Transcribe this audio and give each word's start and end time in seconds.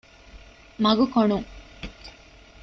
މަގުކޮނުން 0.83 1.39